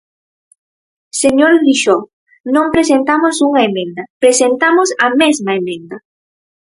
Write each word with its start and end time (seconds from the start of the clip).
Señor 1.21 1.51
Grixó, 1.61 1.97
non 2.55 2.65
presentamos 2.75 3.35
unha 3.47 3.61
emenda, 3.69 4.03
presentamos 4.23 4.89
a 5.05 5.07
mesma 5.21 5.51
emenda. 5.61 5.97